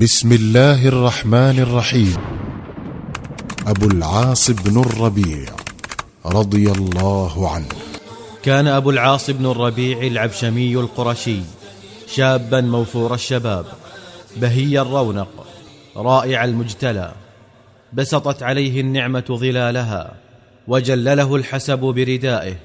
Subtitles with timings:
[0.00, 2.16] بسم الله الرحمن الرحيم.
[3.66, 5.46] أبو العاص بن الربيع
[6.26, 7.68] رضي الله عنه.
[8.42, 11.40] كان أبو العاص بن الربيع العبشمي القرشي
[12.06, 13.66] شابا موفور الشباب
[14.36, 15.46] بهي الرونق
[15.96, 17.12] رائع المجتلى
[17.92, 20.14] بسطت عليه النعمة ظلالها
[20.68, 22.56] وجلله الحسب بردائه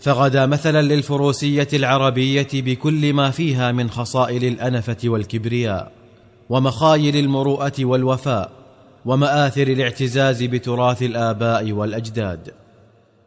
[0.00, 6.03] فغدا مثلا للفروسية العربية بكل ما فيها من خصائل الأنفة والكبرياء.
[6.54, 8.50] ومخايل المروءة والوفاء
[9.04, 12.52] ومآثر الاعتزاز بتراث الآباء والأجداد.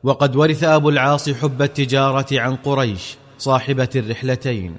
[0.03, 4.75] وقد ورث أبو العاص حب التجارة عن قريش صاحبة الرحلتين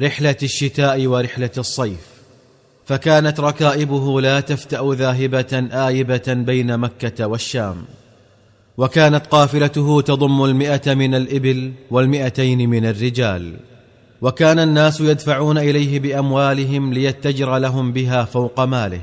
[0.00, 2.06] رحلة الشتاء ورحلة الصيف.
[2.84, 7.84] فكانت ركائبه لا تفتأ ذاهبة آيبة بين مكة والشام.
[8.76, 13.56] وكانت قافلته تضم المئة من الإبل والمئتين من الرجال.
[14.22, 19.00] وكان الناس يدفعون إليه بأموالهم ليتجر لهم بها فوق ماله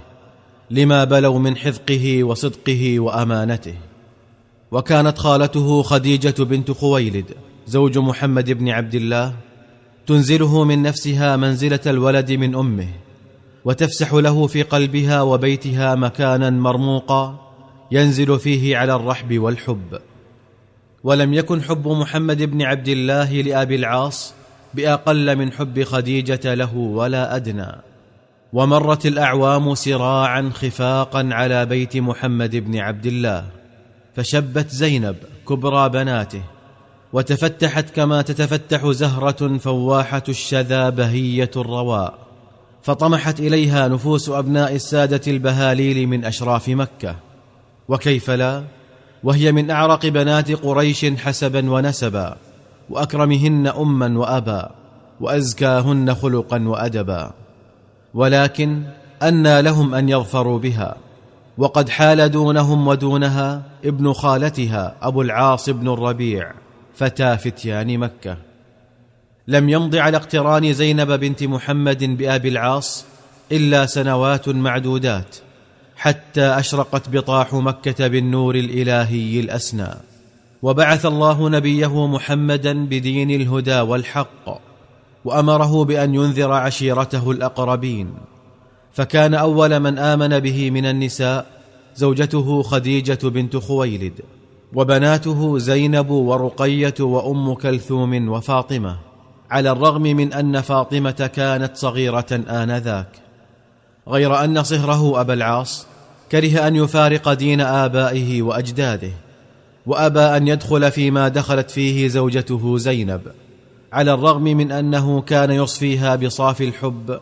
[0.72, 3.74] لما بلوا من حذقه وصدقه وأمانته.
[4.72, 7.26] وكانت خالته خديجة بنت خويلد
[7.68, 9.34] زوج محمد بن عبد الله
[10.08, 12.88] تنزله من نفسها منزلة الولد من أمه
[13.66, 17.52] وتفسح له في قلبها وبيتها مكانا مرموقا
[17.92, 20.00] ينزل فيه على الرحب والحب.
[21.04, 24.34] ولم يكن حب محمد بن عبد الله لأبي العاص
[24.76, 27.72] بأقل من حب خديجة له ولا أدنى.
[28.54, 33.46] ومرت الأعوام سراعا خفاقا على بيت محمد بن عبد الله.
[34.16, 35.16] فشبت زينب
[35.50, 36.42] كبرى بناته.
[37.14, 42.14] وتفتحت كما تتفتح زهرة فواحة الشذا بهية الرواء.
[42.84, 47.16] فطمحت إليها نفوس أبناء السادة البهاليل من أشراف مكة.
[47.88, 48.64] وكيف لا؟
[49.24, 52.38] وهي من أعرق بنات قريش حسبا ونسبا.
[52.90, 54.72] وأكرمهن اما وابا
[55.20, 57.32] وأزكاهن خلقا وادبا
[58.14, 58.84] ولكن
[59.24, 60.96] أنى لهم أن يظفروا بها.
[61.58, 66.52] وقد حال دونهم ودونها ابن خالتها أبو العاص بن الربيع
[66.96, 68.38] فتى فتيان مكة.
[69.48, 73.06] لم يمض على اقتران زينب بنت محمد بأبي العاص
[73.52, 75.36] إلا سنوات معدودات
[75.96, 79.90] حتى أشرقت بطاح مكة بالنور الإلهي الأسنى.
[80.66, 84.62] وبعث الله نبيه محمدا بدين الهدى والحق
[85.26, 88.08] وأمره بأن ينذر عشيرته الأقربين.
[88.94, 91.46] فكان أول من آمن به من النساء
[91.96, 94.14] زوجته خديجة بنت خويلد
[94.74, 98.98] وبناته زينب ورقية وأم كلثوم وفاطمة
[99.52, 103.10] على الرغم من أن فاطمة كانت صغيرة آنذاك.
[104.08, 105.88] غير أن صهره أبا العاص
[106.32, 109.25] كره أن يفارق دين آبائه وأجداده.
[109.86, 113.22] وأبى أن يدخل فيما دخلت فيه زوجته زينب
[113.94, 117.20] على الرغم من أنه كان يصفيها بصافي الحب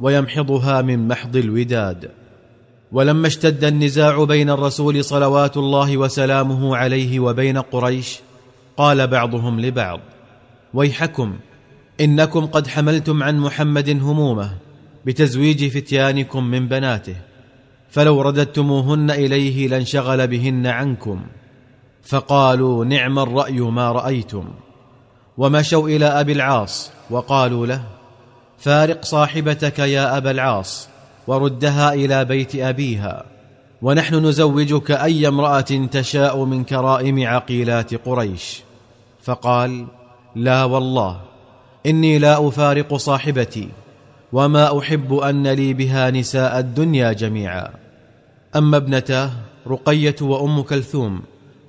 [0.00, 2.10] ويمحضها من محض الوداد.
[2.92, 8.18] ولما اشتد النزاع بين الرسول صلوات الله وسلامه عليه وبين قريش
[8.76, 10.00] قال بعضهم لبعض
[10.74, 11.36] ويحكم
[12.00, 14.50] إنكم قد حملتم عن محمد همومه
[15.06, 17.16] بتزويج فتيانكم من بناته
[17.90, 21.20] فلو رددتموهن إليه لانشغل بهن عنكم.
[22.06, 24.44] فقالوا نعم الرأي ما رأيتم.
[25.38, 27.82] ومشوا إلى أبي العاص وقالوا له
[28.58, 30.88] فارق صاحبتك يا أبا العاص
[31.26, 33.24] وردها إلى بيت أبيها.
[33.82, 38.62] ونحن نزوجك أي امرأة تشاء من كرائم عقيلات قريش.
[39.22, 39.86] فقال
[40.36, 41.20] لا والله
[41.86, 43.68] إني لا أفارق صاحبتي
[44.32, 47.68] وما أحب أن لي بها نساء الدنيا جميعا.
[48.56, 49.30] أما ابنتاه
[49.66, 51.22] رقية وأم كلثوم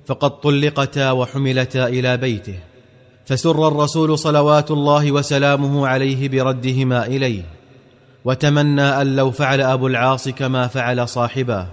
[0.08, 2.54] فقد طلقتا وحملتا إلى بيته.
[3.26, 7.42] فسر الرسول صلوات الله وسلامه عليه بردهما إليه
[8.24, 11.66] وتمنى أن لو فعل أبو العاص كما فعل صاحباه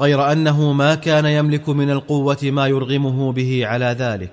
[0.00, 4.32] غير أنه ما كان يملك من القوة ما يرغمه به على ذلك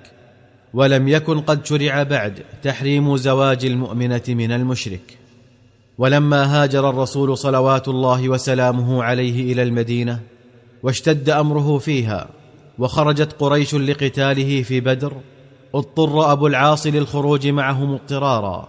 [0.74, 5.18] ولم يكن قد شرع بعد تحريم زواج المؤمنة من المشرك.
[5.98, 10.20] ولما هاجر الرسول صلوات الله وسلامه عليه إلى المدينة
[10.82, 12.28] واشتد أمره فيها
[12.78, 15.12] وخرجت قريش لقتاله في بدر
[15.74, 18.68] اضطر أبو العاص للخروج معهم اضطرارا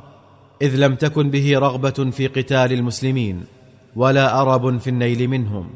[0.62, 3.44] إذ لم تكن به رغبة في قتال المسلمين
[3.96, 5.70] ولا أرب في النيل منهم.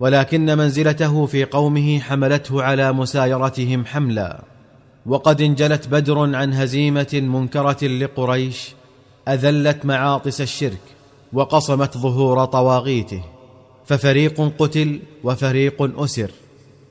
[0.00, 4.42] ولكن منزلته في قومه حملته على مسايرتهم حملا.
[5.06, 8.74] وقد انجلت بدر عن هزيمة منكرة لقريش
[9.28, 10.82] أذلت معاطس الشرك
[11.32, 13.22] وقصمت ظهور طواغيته.
[13.84, 16.30] ففريق قتل وفريق أسر.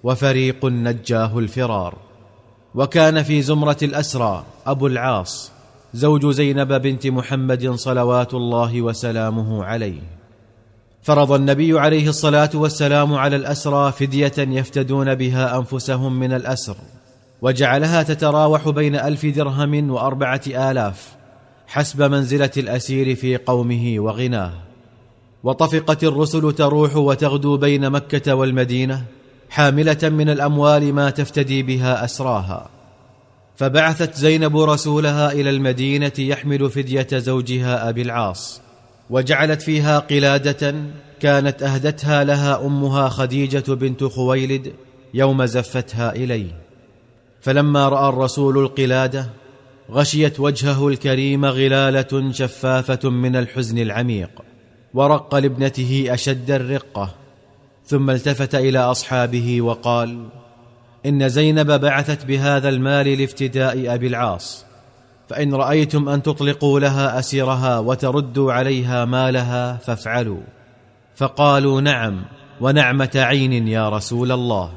[0.03, 1.97] وفريق نجاه الفرار.
[2.75, 5.51] وكان في زمرة الأسرى أبو العاص
[5.93, 10.01] زوج زينب بنت محمد صلوات الله وسلامه عليه.
[11.01, 16.75] فرض النبي عليه الصلاة والسلام على الأسرى فدية يفتدون بها أنفسهم من الأسر
[17.41, 21.15] وجعلها تتراوح بين ألف درهم وأربعة آلاف
[21.67, 24.51] حسب منزلة الأسير في قومه وغناه.
[25.43, 29.05] وطفقت الرسل تروح وتغدو بين مكة والمدينة
[29.53, 32.69] حاملة من الأموال ما تفتدي بها أسراها.
[33.55, 38.61] فبعثت زينب رسولها إلى المدينة يحمل فدية زوجها أبي العاص
[39.09, 40.75] وجعلت فيها قلادة
[41.19, 44.73] كانت أهدتها لها أمها خديجة بنت خويلد
[45.13, 46.51] يوم زفتها إليه.
[47.41, 49.29] فلما رأى الرسول القلادة
[49.91, 54.29] غشيت وجهه الكريم غلالة شفافة من الحزن العميق
[54.93, 57.22] ورق لابنته أشد الرقة.
[57.85, 60.25] ثم التفت إلى أصحابه وقال
[61.05, 64.65] إن زينب بعثت بهذا المال لافتداء أبي العاص
[65.29, 70.41] فإن رأيتم أن تطلقوا لها أسيرها وتردوا عليها مالها فافعلوا.
[71.15, 72.21] فقالوا نعم
[72.61, 74.71] ونعمة عين يا رسول الله.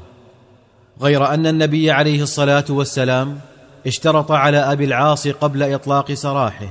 [1.01, 3.39] غير أن النبي عليه الصلاة والسلام
[3.87, 6.69] اشترط على أبي العاص قبل إطلاق سراحه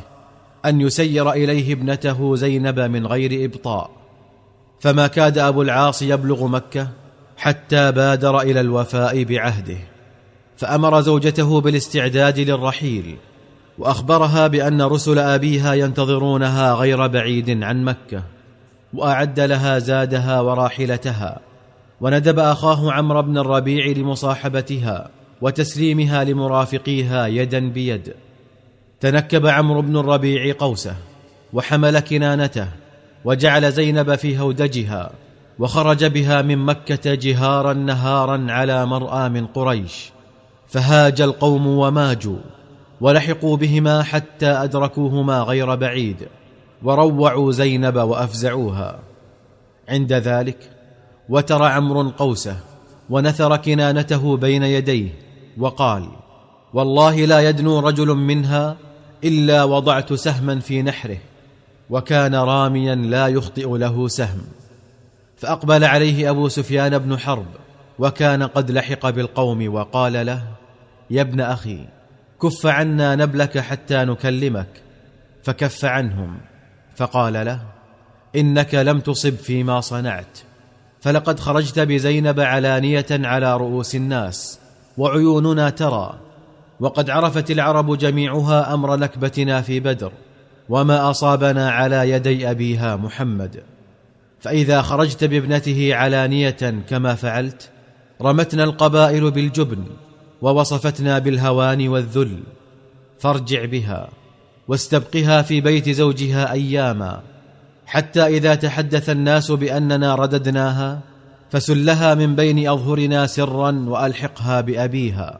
[0.64, 3.90] أن يسير إليه ابنته زينب من غير إبطاء.
[4.80, 6.88] فما كاد أبو العاص يبلغ مكة
[7.36, 9.78] حتى بادر إلى الوفاء بعهده
[10.56, 13.16] فأمر زوجته بالاستعداد للرحيل
[13.78, 18.22] وأخبرها بأن رسل أبيها ينتظرونها غير بعيد عن مكة
[18.94, 21.38] وأعد لها زادها وراحلتها
[22.00, 25.08] وندب أخاه عمرو بن الربيع لمصاحبتها
[25.40, 28.14] وتسليمها لمرافقيها يدا بيد.
[29.00, 30.94] تنكب عمرو بن الربيع قوسه
[31.52, 32.68] وحمل كنانته
[33.26, 35.10] وجعل زينب في هودجها
[35.58, 40.10] وخرج بها من مكة جهارا نهارا على مرأى من قريش
[40.68, 42.38] فهاج القوم وماجوا
[43.00, 46.28] ولحقوا بهما حتى أدركوهما غير بعيد
[46.82, 48.98] وروعوا زينب وأفزعوها.
[49.88, 50.70] عند ذلك
[51.28, 52.56] وتر عمرو قوسه
[53.10, 55.10] ونثر كنانته بين يديه
[55.58, 56.08] وقال
[56.74, 58.76] والله لا يدنو رجل منها
[59.24, 61.18] إلا وضعت سهما في نحره.
[61.90, 64.42] وكان راميا لا يخطئ له سهم.
[65.36, 67.46] فأقبل عليه أبو سفيان بن حرب
[67.98, 70.42] وكان قد لحق بالقوم وقال له
[71.10, 71.84] يا ابن أخي
[72.42, 74.86] كف عنا نبلك حتى نكلمك.
[75.46, 76.38] فكف عنهم
[76.96, 77.60] فقال له
[78.36, 80.38] إنك لم تصب فيما صنعت
[81.00, 84.58] فلقد خرجت بزينب علانية على رؤوس الناس
[84.98, 86.18] وعيوننا ترى
[86.80, 90.12] وقد عرفت العرب جميعها أمر نكبتنا في بدر
[90.68, 93.62] وما أصابنا على يدي أبيها محمد.
[94.40, 97.70] فإذا خرجت بابنته علانية كما فعلت
[98.22, 99.84] رمتنا القبائل بالجبن
[100.42, 102.40] ووصفتنا بالهوان والذل.
[103.18, 104.08] فارجع بها
[104.68, 107.22] واستبقها في بيت زوجها أياما.
[107.86, 111.00] حتى إذا تحدث الناس بأننا رددناها
[111.50, 115.38] فسلها من بين أظهرنا سرا وألحقها بأبيها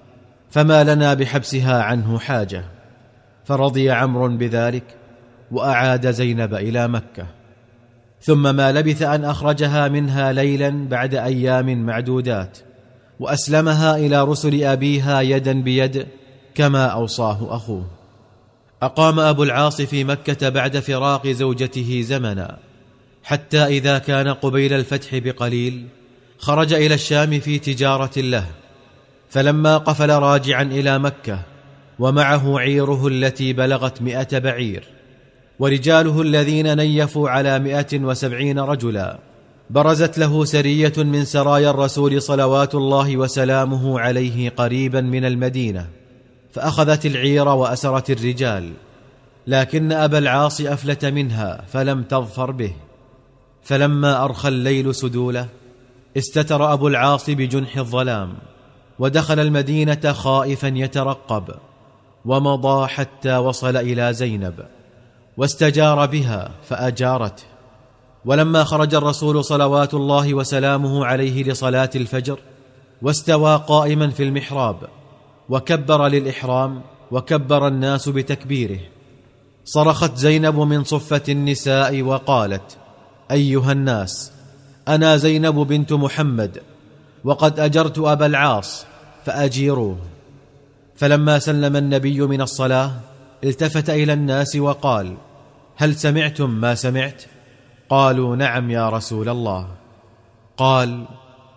[0.50, 2.64] فما لنا بحبسها عنه حاجة.
[3.44, 5.05] فرضي عمرو بذلك.
[5.50, 7.26] وأعاد زينب إلى مكة.
[8.20, 12.58] ثم ما لبث أن أخرجها منها ليلا بعد أيام معدودات
[13.20, 16.06] وأسلمها إلى رسل أبيها يدا بيد
[16.54, 17.86] كما أوصاه أخوه.
[18.82, 22.58] أقام أبو العاص في مكة بعد فراق زوجته زمنا
[23.24, 25.86] حتى إذا كان قبيل الفتح بقليل
[26.38, 28.44] خرج إلى الشام في تجارة له.
[29.30, 31.38] فلما قفل راجعا إلى مكة
[31.98, 34.95] ومعه عيره التي بلغت مائه بعير.
[35.58, 39.18] ورجاله الذين نيفوا على مائه وسبعين رجلا.
[39.70, 45.86] برزت له سرية من سرايا الرسول صلوات الله وسلامه عليه قريبا من المدينة.
[46.52, 48.72] فأخذت العير وأسرت الرجال.
[49.46, 52.72] لكن أبا العاص أفلت منها فلم تظفر به.
[53.62, 55.48] فلما أرخى الليل سدوله
[56.16, 58.34] استتر أبو العاص بجنح الظلام.
[58.98, 61.54] ودخل المدينة خائفا يترقب.
[62.24, 64.75] ومضى حتى وصل إلى زينب.
[65.36, 67.42] واستجار بها فأجارته.
[68.24, 72.38] ولما خرج الرسول صلوات الله وسلامه عليه لصلاة الفجر
[73.02, 74.76] واستوى قائما في المحراب
[75.48, 78.80] وكبر للإحرام وكبر الناس بتكبيره.
[79.64, 82.76] صرخت زينب من صفة النساء وقالت
[83.30, 84.32] أيها الناس
[84.88, 86.62] أنا زينب بنت محمد
[87.24, 88.86] وقد أجرت أبا العاص
[89.24, 89.98] فأجيروه.
[90.96, 92.90] فلما سلم النبي من الصلاة
[93.44, 95.16] التفت إلى الناس وقال
[95.76, 97.22] هل سمعتم ما سمعت؟
[97.88, 99.68] قالوا نعم يا رسول الله.
[100.56, 101.04] قال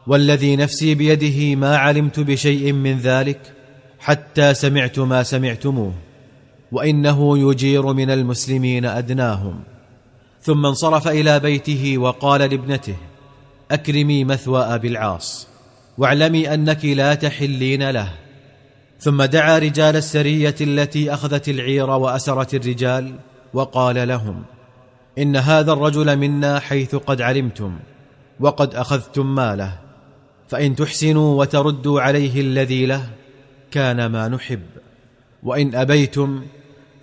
[0.07, 3.39] والذي نفسي بيده ما علمت بشيء من ذلك
[3.99, 5.93] حتى سمعت ما سمعتموه
[6.71, 9.63] وإنه يجير من المسلمين أدناهم.
[10.41, 12.95] ثم انصرف إلى بيته وقال لابنته
[13.71, 15.47] أكرمي مثوى أبي العاص
[15.97, 18.13] واعلمي أنك لا تحلين له.
[18.99, 23.15] ثم دعا رجال السرية التي أخذت العير وأسرت الرجال
[23.53, 24.43] وقال لهم
[25.17, 27.79] إن هذا الرجل منا حيث قد علمتم
[28.39, 29.77] وقد أخذتم ماله
[30.47, 33.09] فإن تحسنوا وتردوا عليه الذي له
[33.71, 34.61] كان ما نحب
[35.43, 36.41] وإن أبيتم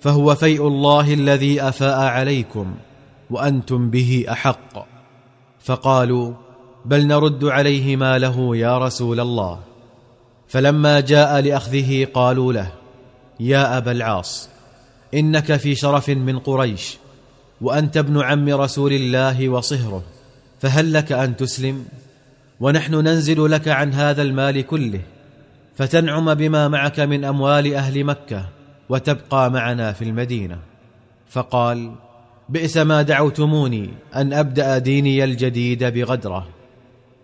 [0.00, 2.74] فهو فيء الله الذي أفاء عليكم
[3.30, 4.86] وأنتم به أحق.
[5.60, 6.32] فقالوا
[6.84, 9.60] بل نرد عليه ماله يا رسول الله.
[10.48, 12.72] فلما جاء لأخذه قالوا له
[13.40, 14.48] يا أبا العاص
[15.16, 16.98] إنك في شرف من قريش
[17.60, 20.02] وأنت ابن عم رسول الله وصهره
[20.60, 21.84] فهل لك أن تسلم؟
[22.60, 25.00] ونحن ننزل لك عن هذا المال كله
[25.76, 28.48] فتنعم بما معك من أموال أهل مكة
[28.88, 30.58] وتبقى معنا في المدينة.
[31.28, 31.92] فقال
[32.48, 36.46] بئس ما دعوتموني أن أبدأ ديني الجديد بغدرة.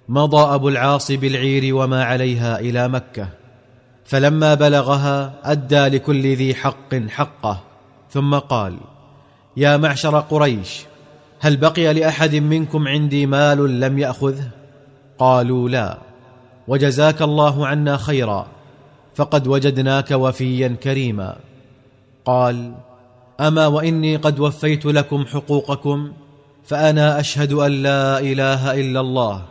[0.09, 3.29] مضى أبو العاص بالعير وما عليها إلى مكة
[4.05, 7.72] فلما بلغها أدى لكل ذي حق حقه.
[8.13, 8.77] ثم قال
[9.57, 10.85] يا معشر قريش
[11.41, 14.49] هل بقي لأحد منكم عندي مال لم يأخذه؟
[15.19, 15.99] قالوا لا
[16.69, 18.47] وجزاك الله عنا خيرا
[19.15, 21.37] فقد وجدناك وفيا كريما.
[22.25, 22.75] قال
[23.41, 26.13] أما وإني قد وفيت لكم حقوقكم
[26.65, 29.43] فأنا أشهد أن لا إله إلا الله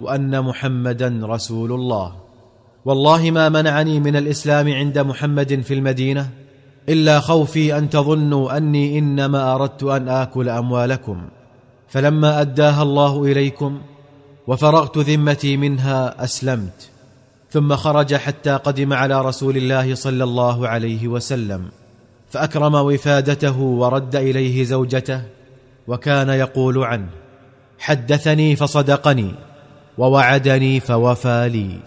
[0.00, 2.14] وأن محمدا رسول الله.
[2.84, 6.30] والله ما منعني من الإسلام عند محمد في المدينة
[6.88, 11.22] إلا خوفي أن تظنوا أني إنما أردت أن آكل أموالكم.
[11.88, 13.80] فلما أداها الله إليكم
[14.46, 16.90] وفرغت ذمتي منها أسلمت.
[17.50, 21.68] ثم خرج حتى قدم على رسول الله صلى الله عليه وسلم.
[22.30, 25.22] فأكرم وفادته ورد إليه زوجته
[25.88, 27.08] وكان يقول عنه
[27.78, 29.34] حدثني فصدقني
[29.98, 31.78] ووعدني فوفى لي.